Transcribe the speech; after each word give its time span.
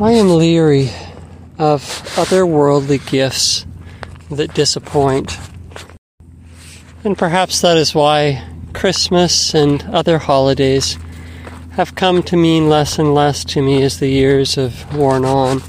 I 0.00 0.10
am 0.10 0.28
leery 0.28 0.90
of 1.56 1.80
otherworldly 2.16 3.08
gifts 3.08 3.64
that 4.28 4.52
disappoint. 4.52 5.38
And 7.04 7.16
perhaps 7.16 7.60
that 7.60 7.76
is 7.76 7.94
why 7.94 8.44
Christmas 8.72 9.54
and 9.54 9.84
other 9.84 10.18
holidays 10.18 10.98
have 11.72 11.94
come 11.94 12.24
to 12.24 12.36
mean 12.36 12.68
less 12.68 12.98
and 12.98 13.14
less 13.14 13.44
to 13.44 13.62
me 13.62 13.84
as 13.84 14.00
the 14.00 14.08
years 14.08 14.56
have 14.56 14.92
worn 14.96 15.24
on. 15.24 15.62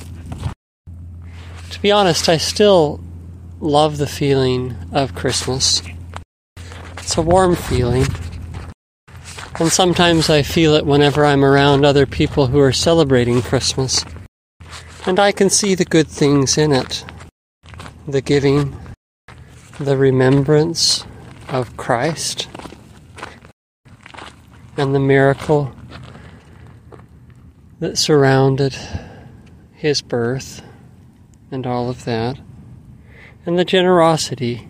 To 1.69 1.81
be 1.83 1.91
honest, 1.91 2.27
I 2.27 2.37
still 2.37 2.99
love 3.59 3.99
the 3.99 4.07
feeling 4.07 4.75
of 4.91 5.13
Christmas. 5.13 5.83
It's 6.97 7.15
a 7.15 7.21
warm 7.21 7.55
feeling. 7.55 8.07
And 9.59 9.71
sometimes 9.71 10.29
I 10.29 10.41
feel 10.41 10.73
it 10.73 10.85
whenever 10.85 11.23
I'm 11.23 11.45
around 11.45 11.85
other 11.85 12.05
people 12.05 12.47
who 12.47 12.59
are 12.59 12.73
celebrating 12.73 13.41
Christmas. 13.41 14.03
And 15.07 15.19
I 15.19 15.31
can 15.31 15.51
see 15.51 15.75
the 15.75 15.85
good 15.85 16.07
things 16.07 16.57
in 16.57 16.71
it 16.71 17.05
the 18.07 18.21
giving, 18.21 18.75
the 19.79 19.97
remembrance 19.97 21.05
of 21.47 21.77
Christ, 21.77 22.47
and 24.77 24.95
the 24.95 24.99
miracle 24.99 25.75
that 27.79 27.99
surrounded 27.99 28.75
his 29.73 30.01
birth 30.01 30.63
and 31.51 31.67
all 31.67 31.87
of 31.89 32.05
that, 32.05 32.39
and 33.45 33.59
the 33.59 33.65
generosity. 33.65 34.67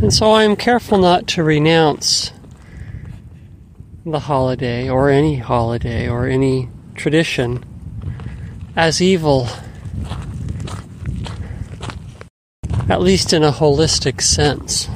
And 0.00 0.12
so 0.12 0.30
I 0.30 0.44
am 0.44 0.54
careful 0.54 0.98
not 0.98 1.26
to 1.28 1.42
renounce 1.42 2.32
the 4.06 4.20
holiday 4.20 4.88
or 4.88 5.10
any 5.10 5.38
holiday 5.38 6.08
or 6.08 6.26
any 6.28 6.68
tradition 6.94 7.64
as 8.76 9.00
evil, 9.00 9.48
at 12.88 13.00
least 13.00 13.32
in 13.32 13.42
a 13.42 13.52
holistic 13.52 14.20
sense. 14.20 14.88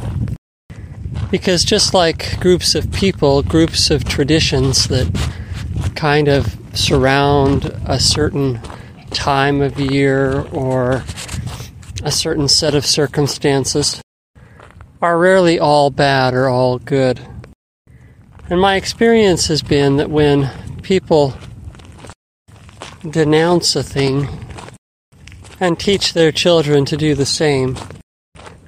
Because 1.31 1.65
just 1.65 1.95
like 1.95 2.41
groups 2.41 2.75
of 2.75 2.91
people, 2.93 3.43
groups 3.43 3.91
of 3.91 4.05
traditions 4.05 4.89
that 4.89 5.09
kind 5.95 6.29
of 6.29 6.57
surround 6.75 7.67
a 7.87 7.99
certain 7.99 8.61
time 9.11 9.61
of 9.61 9.79
year 9.79 10.43
or 10.53 11.05
a 12.03 12.11
certain 12.11 12.49
set 12.49 12.75
of 12.75 12.87
circumstances 12.87 14.01
are 15.01 15.19
rarely 15.19 15.59
all 15.59 15.91
bad 15.91 16.35
or 16.35 16.49
all 16.49 16.79
good. 16.79 17.21
And 18.51 18.61
my 18.61 18.77
experience 18.77 19.47
has 19.49 19.63
been 19.63 19.97
that 19.97 20.11
when 20.11 20.51
people 20.83 21.35
denounce 23.09 23.77
a 23.77 23.83
thing 23.83 24.29
and 25.61 25.79
teach 25.79 26.13
their 26.13 26.33
children 26.33 26.85
to 26.85 26.97
do 26.97 27.15
the 27.15 27.27
same, 27.27 27.77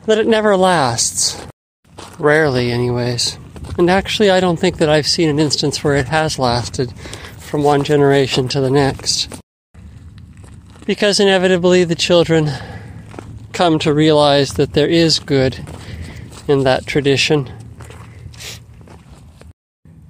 that 0.07 0.19
it 0.19 0.27
never 0.27 0.57
lasts. 0.57 1.47
Rarely, 2.19 2.71
anyways. 2.71 3.39
And 3.79 3.89
actually, 3.89 4.31
I 4.31 4.41
don't 4.41 4.59
think 4.59 4.79
that 4.79 4.89
I've 4.89 5.07
seen 5.07 5.29
an 5.29 5.39
instance 5.39 5.83
where 5.83 5.95
it 5.97 6.09
has 6.09 6.39
lasted 6.39 6.93
from 7.39 7.63
one 7.63 7.85
generation 7.85 8.49
to 8.49 8.61
the 8.61 8.71
next. 8.71 9.41
Because 10.87 11.21
inevitably, 11.21 11.85
the 11.85 11.95
children 11.95 12.51
come 13.53 13.79
to 13.81 13.95
realize 13.95 14.55
that 14.55 14.73
there 14.73 14.89
is 14.89 15.19
good 15.19 15.65
in 16.49 16.65
that 16.65 16.87
tradition, 16.87 17.53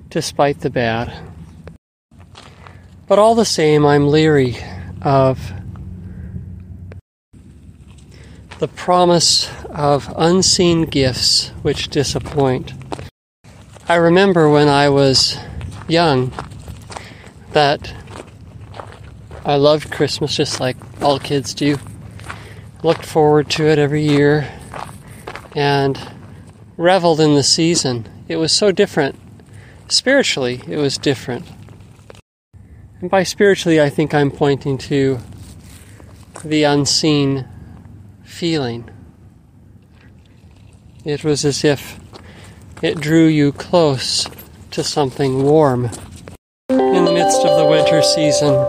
despite 0.08 0.60
the 0.60 0.70
bad. 0.70 1.12
But 3.10 3.18
all 3.18 3.34
the 3.34 3.44
same, 3.44 3.84
I'm 3.84 4.06
leery 4.06 4.56
of 5.02 5.52
the 8.60 8.68
promise 8.68 9.50
of 9.68 10.14
unseen 10.16 10.82
gifts 10.82 11.48
which 11.62 11.88
disappoint. 11.88 12.72
I 13.88 13.96
remember 13.96 14.48
when 14.48 14.68
I 14.68 14.90
was 14.90 15.36
young 15.88 16.32
that 17.50 17.92
I 19.44 19.56
loved 19.56 19.90
Christmas 19.90 20.36
just 20.36 20.60
like 20.60 20.76
all 21.02 21.18
kids 21.18 21.52
do. 21.52 21.80
Looked 22.84 23.04
forward 23.04 23.50
to 23.50 23.66
it 23.66 23.80
every 23.80 24.04
year 24.04 24.48
and 25.56 25.98
reveled 26.76 27.18
in 27.18 27.34
the 27.34 27.42
season. 27.42 28.08
It 28.28 28.36
was 28.36 28.52
so 28.52 28.70
different. 28.70 29.18
Spiritually, 29.88 30.62
it 30.68 30.76
was 30.76 30.96
different. 30.96 31.44
And 33.00 33.08
by 33.08 33.22
spiritually, 33.22 33.80
I 33.80 33.88
think 33.88 34.12
I'm 34.12 34.30
pointing 34.30 34.76
to 34.78 35.20
the 36.44 36.64
unseen 36.64 37.48
feeling. 38.22 38.90
It 41.04 41.24
was 41.24 41.46
as 41.46 41.64
if 41.64 41.98
it 42.82 43.00
drew 43.00 43.26
you 43.26 43.52
close 43.52 44.28
to 44.72 44.84
something 44.84 45.42
warm. 45.42 45.90
In 46.68 47.04
the 47.06 47.12
midst 47.12 47.44
of 47.44 47.58
the 47.58 47.66
winter 47.70 48.02
season, 48.02 48.66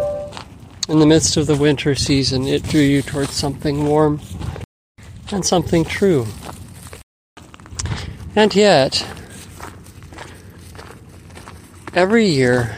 in 0.88 1.00
the 1.00 1.06
midst 1.06 1.36
of 1.36 1.48
the 1.48 1.58
winter 1.58 1.94
season, 1.94 2.48
it 2.48 2.64
drew 2.64 2.82
you 2.82 3.02
towards 3.02 3.32
something 3.32 3.86
warm 3.86 4.22
and 5.32 5.46
something 5.46 5.84
true. 5.84 6.26
And 8.34 8.56
yet, 8.56 9.06
every 11.94 12.28
year, 12.28 12.78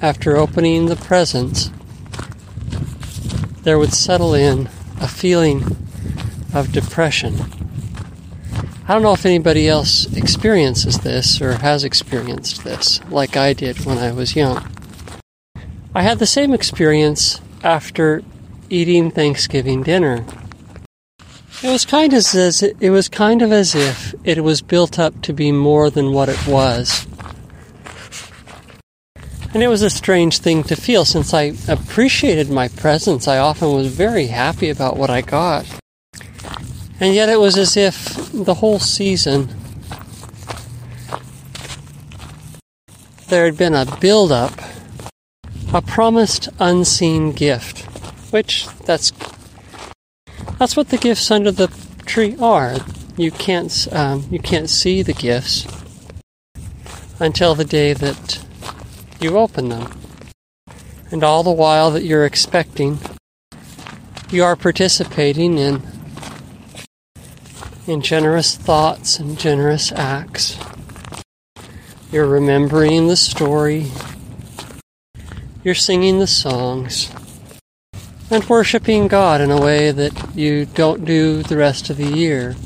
after 0.00 0.36
opening 0.36 0.86
the 0.86 0.96
presents, 0.96 1.70
there 3.62 3.78
would 3.78 3.92
settle 3.92 4.34
in 4.34 4.68
a 5.00 5.08
feeling 5.08 5.64
of 6.54 6.72
depression 6.72 7.34
I 8.88 8.92
don't 8.92 9.02
know 9.02 9.14
if 9.14 9.26
anybody 9.26 9.68
else 9.68 10.06
experiences 10.16 11.00
this 11.00 11.40
or 11.42 11.54
has 11.54 11.82
experienced 11.82 12.62
this 12.62 13.00
like 13.10 13.36
I 13.36 13.52
did 13.52 13.84
when 13.84 13.98
I 13.98 14.12
was 14.12 14.36
young. 14.36 14.64
I 15.92 16.02
had 16.02 16.20
the 16.20 16.26
same 16.26 16.54
experience 16.54 17.40
after 17.64 18.22
eating 18.70 19.10
Thanksgiving 19.10 19.82
dinner. 19.82 20.24
It 21.64 21.68
was 21.68 21.84
kind 21.84 22.12
of 22.12 22.18
as 22.18 22.62
it 22.62 22.90
was 22.90 23.08
kind 23.08 23.42
of 23.42 23.50
as 23.50 23.74
if 23.74 24.14
it 24.22 24.44
was 24.44 24.62
built 24.62 25.00
up 25.00 25.20
to 25.22 25.32
be 25.32 25.50
more 25.50 25.90
than 25.90 26.12
what 26.12 26.28
it 26.28 26.46
was. 26.46 27.08
And 29.56 29.62
it 29.62 29.68
was 29.68 29.80
a 29.80 29.88
strange 29.88 30.40
thing 30.40 30.64
to 30.64 30.76
feel 30.76 31.06
since 31.06 31.32
I 31.32 31.54
appreciated 31.66 32.50
my 32.50 32.68
presents. 32.68 33.26
I 33.26 33.38
often 33.38 33.72
was 33.72 33.86
very 33.86 34.26
happy 34.26 34.68
about 34.68 34.98
what 34.98 35.08
I 35.08 35.22
got. 35.22 35.64
And 37.00 37.14
yet 37.14 37.30
it 37.30 37.40
was 37.40 37.56
as 37.56 37.74
if 37.74 38.30
the 38.32 38.52
whole 38.52 38.78
season 38.78 39.48
there 43.28 43.46
had 43.46 43.56
been 43.56 43.72
a 43.72 43.86
build 43.98 44.30
up, 44.30 44.52
a 45.72 45.80
promised 45.80 46.50
unseen 46.58 47.32
gift, 47.32 47.78
which 48.34 48.68
that's 48.84 49.10
that's 50.58 50.76
what 50.76 50.90
the 50.90 50.98
gifts 50.98 51.30
under 51.30 51.50
the 51.50 51.68
tree 52.04 52.36
are. 52.38 52.76
You 53.16 53.30
can't 53.30 53.88
um, 53.90 54.26
you 54.30 54.38
can't 54.38 54.68
see 54.68 55.00
the 55.00 55.14
gifts 55.14 55.66
until 57.18 57.54
the 57.54 57.64
day 57.64 57.94
that 57.94 58.45
you 59.20 59.36
open 59.38 59.68
them, 59.68 59.92
and 61.10 61.22
all 61.22 61.42
the 61.42 61.50
while 61.50 61.90
that 61.90 62.04
you're 62.04 62.24
expecting, 62.24 62.98
you 64.30 64.42
are 64.44 64.56
participating 64.56 65.58
in 65.58 65.82
in 67.86 68.00
generous 68.00 68.56
thoughts 68.56 69.18
and 69.18 69.38
generous 69.38 69.92
acts. 69.92 70.58
You're 72.10 72.26
remembering 72.26 73.06
the 73.06 73.16
story. 73.16 73.90
You're 75.62 75.74
singing 75.74 76.18
the 76.18 76.26
songs. 76.26 77.12
And 78.30 78.48
worshiping 78.48 79.06
God 79.06 79.40
in 79.40 79.52
a 79.52 79.60
way 79.60 79.92
that 79.92 80.34
you 80.34 80.66
don't 80.66 81.04
do 81.04 81.44
the 81.44 81.56
rest 81.56 81.90
of 81.90 81.96
the 81.96 82.08
year. 82.08 82.56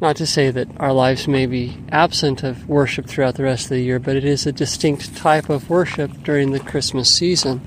Not 0.00 0.16
to 0.16 0.26
say 0.26 0.50
that 0.50 0.68
our 0.78 0.92
lives 0.92 1.26
may 1.26 1.46
be 1.46 1.78
absent 1.90 2.42
of 2.42 2.68
worship 2.68 3.06
throughout 3.06 3.36
the 3.36 3.44
rest 3.44 3.64
of 3.64 3.70
the 3.70 3.80
year, 3.80 3.98
but 3.98 4.16
it 4.16 4.24
is 4.24 4.46
a 4.46 4.52
distinct 4.52 5.16
type 5.16 5.48
of 5.48 5.70
worship 5.70 6.10
during 6.22 6.52
the 6.52 6.60
Christmas 6.60 7.12
season. 7.12 7.60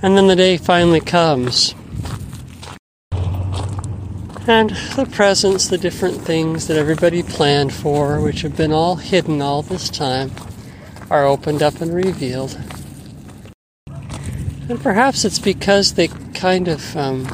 And 0.00 0.16
then 0.16 0.28
the 0.28 0.36
day 0.36 0.56
finally 0.56 1.00
comes 1.00 1.74
and 4.48 4.70
the 4.96 5.04
presents, 5.04 5.68
the 5.68 5.76
different 5.76 6.22
things 6.22 6.68
that 6.68 6.78
everybody 6.78 7.22
planned 7.22 7.72
for, 7.72 8.18
which 8.18 8.40
have 8.40 8.56
been 8.56 8.72
all 8.72 8.96
hidden 8.96 9.42
all 9.42 9.60
this 9.60 9.90
time, 9.90 10.30
are 11.10 11.26
opened 11.26 11.62
up 11.62 11.82
and 11.82 11.94
revealed. 11.94 12.58
And 13.86 14.80
perhaps 14.82 15.26
it's 15.26 15.38
because 15.38 15.94
they 15.94 16.08
kind 16.32 16.66
of 16.66 16.96
um, 16.96 17.26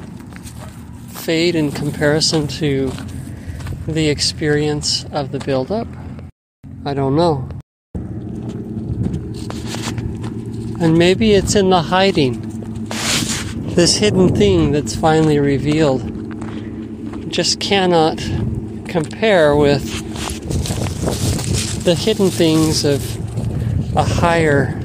fade 1.11 1.55
in 1.55 1.71
comparison 1.71 2.49
to 2.49 2.91
the 3.87 4.09
experience 4.09 5.05
of 5.13 5.31
the 5.31 5.39
build-up. 5.39 5.87
I 6.87 6.95
don't 6.95 7.17
know. 7.17 7.49
And 10.81 10.99
maybe 10.99 11.33
it's 11.33 11.55
in 11.55 11.71
the 11.71 11.83
hiding. 11.83 12.41
This 13.75 13.97
hidden 13.97 14.35
thing 14.35 14.73
that's 14.73 14.95
finally 14.95 15.39
revealed 15.39 16.03
just 17.31 17.61
cannot 17.61 18.19
compare 18.87 19.57
with 19.57 19.83
the 21.85 21.95
hidden 21.95 22.31
things 22.31 22.85
of 22.85 23.03
a 23.97 24.05
higher 24.05 24.81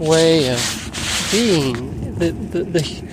way 0.00 0.52
of 0.52 1.28
being. 1.30 2.14
The, 2.14 2.30
the, 2.30 2.64
the, 2.64 3.04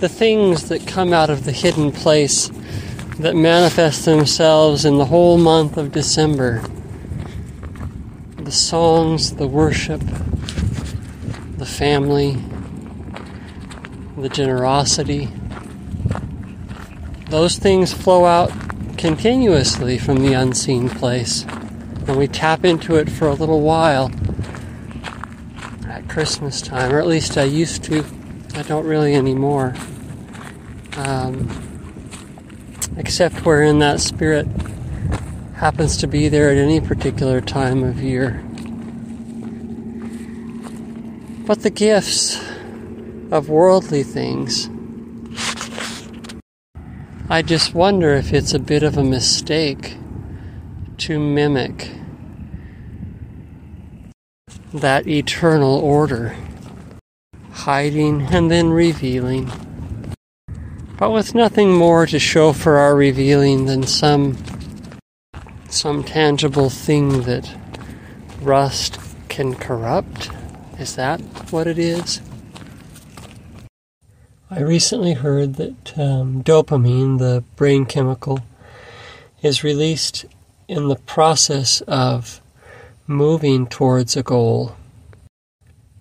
the 0.00 0.08
things 0.08 0.68
that 0.68 0.86
come 0.86 1.12
out 1.12 1.30
of 1.30 1.44
the 1.44 1.52
hidden 1.52 1.92
place 1.92 2.50
that 3.18 3.34
manifest 3.34 4.04
themselves 4.04 4.84
in 4.84 4.98
the 4.98 5.06
whole 5.06 5.38
month 5.38 5.76
of 5.76 5.92
December. 5.92 6.62
The 8.36 8.52
songs, 8.52 9.36
the 9.36 9.46
worship, 9.46 10.00
the 11.56 11.66
family, 11.66 12.36
the 14.18 14.28
generosity. 14.28 15.28
Those 17.30 17.56
things 17.56 17.92
flow 17.92 18.26
out 18.26 18.52
continuously 18.98 19.98
from 19.98 20.18
the 20.18 20.34
unseen 20.34 20.88
place. 20.88 21.42
And 22.06 22.16
we 22.16 22.28
tap 22.28 22.64
into 22.64 22.96
it 22.96 23.10
for 23.10 23.28
a 23.28 23.34
little 23.34 23.62
while 23.62 24.12
at 25.86 26.08
Christmas 26.08 26.60
time, 26.60 26.92
or 26.92 26.98
at 26.98 27.06
least 27.06 27.36
I 27.36 27.44
used 27.44 27.82
to. 27.84 28.04
I 28.54 28.62
don't 28.62 28.86
really 28.86 29.14
anymore. 29.14 29.74
Um, 30.96 31.65
except 32.96 33.44
wherein 33.44 33.78
that 33.80 34.00
spirit 34.00 34.46
happens 35.56 35.96
to 35.98 36.06
be 36.06 36.28
there 36.28 36.50
at 36.50 36.56
any 36.56 36.80
particular 36.80 37.40
time 37.40 37.82
of 37.82 38.02
year. 38.02 38.42
But 41.46 41.62
the 41.62 41.70
gifts 41.70 42.42
of 43.30 43.48
worldly 43.48 44.02
things, 44.02 44.68
I 47.28 47.42
just 47.42 47.74
wonder 47.74 48.14
if 48.14 48.32
it's 48.32 48.54
a 48.54 48.58
bit 48.58 48.82
of 48.82 48.96
a 48.96 49.04
mistake 49.04 49.96
to 50.98 51.18
mimic 51.18 51.90
that 54.72 55.06
eternal 55.06 55.78
order, 55.78 56.36
hiding 57.52 58.22
and 58.22 58.50
then 58.50 58.70
revealing 58.70 59.50
but 60.98 61.10
with 61.10 61.34
nothing 61.34 61.72
more 61.72 62.06
to 62.06 62.18
show 62.18 62.52
for 62.52 62.78
our 62.78 62.96
revealing 62.96 63.66
than 63.66 63.86
some 63.86 64.36
some 65.68 66.02
tangible 66.02 66.70
thing 66.70 67.22
that 67.22 67.54
rust 68.40 68.98
can 69.28 69.54
corrupt. 69.54 70.30
Is 70.78 70.96
that 70.96 71.20
what 71.50 71.66
it 71.66 71.78
is? 71.78 72.20
I 74.48 74.60
recently 74.60 75.14
heard 75.14 75.54
that 75.56 75.98
um, 75.98 76.42
dopamine, 76.42 77.18
the 77.18 77.42
brain 77.56 77.84
chemical, 77.84 78.40
is 79.42 79.64
released 79.64 80.24
in 80.68 80.88
the 80.88 80.96
process 80.96 81.80
of 81.82 82.40
moving 83.06 83.66
towards 83.66 84.16
a 84.16 84.22
goal, 84.22 84.76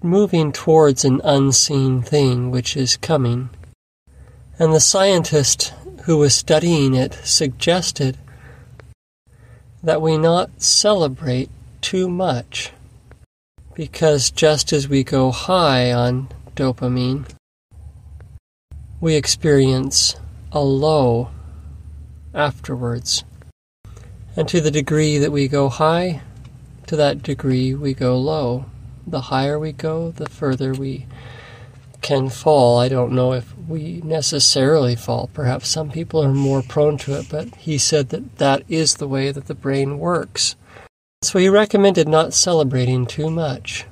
moving 0.02 0.52
towards 0.52 1.04
an 1.04 1.22
unseen 1.24 2.02
thing 2.02 2.52
which 2.52 2.78
is 2.78 2.98
coming. 2.98 3.50
And 4.58 4.74
the 4.74 4.80
scientist 4.80 5.74
who 6.04 6.18
was 6.18 6.34
studying 6.34 6.94
it 6.94 7.14
suggested 7.24 8.18
that 9.84 10.02
we 10.02 10.18
not 10.18 10.62
celebrate 10.62 11.50
too 11.82 12.08
much 12.08 12.72
because 13.74 14.32
just 14.32 14.72
as 14.72 14.88
we 14.88 15.04
go 15.04 15.32
high 15.32 15.92
on 15.92 16.30
dopamine, 16.56 17.30
we 19.02 19.16
experience 19.16 20.16
a 20.54 20.62
low 20.62 21.30
afterwards. 22.34 23.26
And 24.38 24.48
to 24.48 24.62
the 24.62 24.72
degree 24.72 25.18
that 25.18 25.32
we 25.32 25.50
go 25.50 25.68
high, 25.68 26.22
to 26.88 26.96
that 26.96 27.22
degree 27.22 27.74
we 27.74 27.94
go 27.94 28.18
low. 28.18 28.66
The 29.06 29.22
higher 29.22 29.60
we 29.60 29.74
go, 29.74 30.12
the 30.12 30.30
further 30.30 30.74
we 30.74 31.08
can 32.06 32.30
fall. 32.30 32.78
I 32.78 32.88
don't 32.88 33.14
know 33.14 33.34
if 33.34 33.58
we 33.68 34.00
necessarily 34.04 34.96
fall. 34.96 35.28
Perhaps 35.34 35.70
some 35.70 35.90
people 35.90 36.24
are 36.24 36.32
more 36.32 36.62
prone 36.62 37.00
to 37.00 37.18
it, 37.18 37.28
but 37.32 37.56
he 37.56 37.80
said 37.80 38.10
that 38.10 38.38
that 38.38 38.62
is 38.70 38.96
the 38.96 39.08
way 39.08 39.32
that 39.32 39.48
the 39.48 39.56
brain 39.56 39.98
works. 39.98 40.56
So 41.24 41.40
he 41.40 41.50
recommended 41.50 42.08
not 42.08 42.36
celebrating 42.36 43.08
too 43.08 43.32
much. 43.32 43.86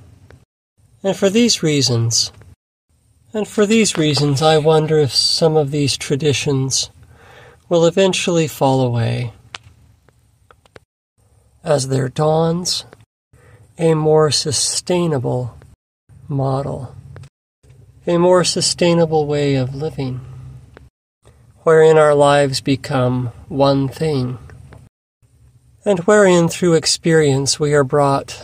And 1.02 1.18
for 1.18 1.28
these 1.28 1.64
reasons, 1.64 2.32
and 3.34 3.48
for 3.48 3.66
these 3.66 3.98
reasons, 3.98 4.44
I 4.44 4.60
wonder 4.60 5.00
if 5.00 5.12
some 5.12 5.58
of 5.58 5.72
these 5.72 5.98
traditions 5.98 6.92
will 7.68 7.84
eventually 7.84 8.48
fall 8.48 8.82
away 8.82 9.34
as 11.64 11.88
there 11.88 12.10
dawns 12.10 12.86
a 13.80 13.96
more 13.96 14.30
sustainable 14.30 15.58
model 16.28 16.96
a 18.06 18.18
more 18.18 18.44
sustainable 18.44 19.26
way 19.26 19.56
of 19.56 19.74
living, 19.74 20.20
wherein 21.64 21.98
our 21.98 22.14
lives 22.14 22.60
become 22.60 23.28
one 23.48 23.88
thing, 23.88 24.38
and 25.86 26.00
wherein 26.00 26.50
through 26.50 26.74
experience 26.74 27.60
we 27.60 27.74
are 27.74 27.84
brought 27.84 28.44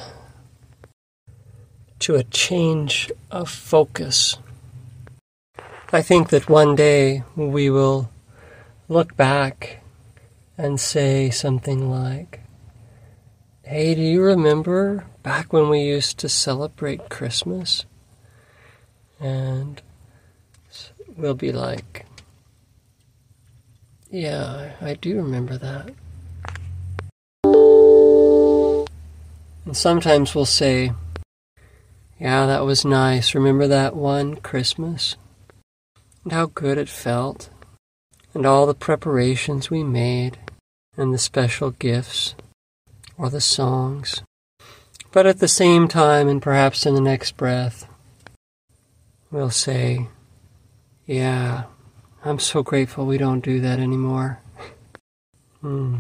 to 2.00 2.16
a 2.16 2.24
change 2.24 3.12
of 3.30 3.50
focus. 3.50 4.38
I 5.92 6.02
think 6.02 6.30
that 6.30 6.50
one 6.50 6.76
day 6.76 7.24
we 7.36 7.70
will 7.70 8.10
look 8.88 9.18
back 9.18 9.82
and 10.58 10.80
say 10.80 11.30
something 11.30 11.90
like, 11.90 12.42
Hey, 13.64 13.94
do 13.94 14.02
you 14.02 14.22
remember 14.22 15.06
back 15.22 15.52
when 15.52 15.70
we 15.70 15.82
used 15.82 16.18
to 16.20 16.30
celebrate 16.30 17.10
Christmas? 17.10 17.86
And 19.20 19.82
we'll 21.18 21.34
be 21.34 21.52
like, 21.52 22.06
yeah, 24.10 24.72
I 24.82 24.96
do 24.96 25.18
remember 25.18 25.58
that. 25.58 25.92
And 29.66 29.78
sometimes 29.78 30.34
we'll 30.34 30.46
say, 30.46 30.94
yeah, 32.20 32.46
that 32.48 32.66
was 32.66 32.84
nice. 32.84 33.36
Remember 33.36 33.68
that 33.68 33.96
one 33.96 34.38
Christmas? 34.38 35.16
And 36.24 36.34
how 36.34 36.48
good 36.48 36.78
it 36.78 36.90
felt. 36.90 37.50
And 38.34 38.46
all 38.46 38.66
the 38.66 38.74
preparations 38.74 39.70
we 39.70 39.84
made. 39.84 40.38
And 40.98 41.14
the 41.14 41.18
special 41.18 41.72
gifts. 41.72 42.36
Or 43.18 43.30
the 43.30 43.42
songs. 43.42 44.24
But 45.12 45.26
at 45.26 45.40
the 45.40 45.48
same 45.48 45.88
time, 45.88 46.28
and 46.28 46.42
perhaps 46.42 46.86
in 46.86 46.94
the 46.94 47.02
next 47.02 47.38
breath, 47.38 47.89
we'll 49.32 49.50
say, 49.50 50.08
Yeah, 51.06 51.64
I'm 52.24 52.40
so 52.40 52.64
grateful 52.64 53.06
we 53.06 53.18
don't 53.18 53.44
do 53.44 53.60
that 53.62 53.80
anymore. 53.80 54.40
Hmm. 55.62 56.00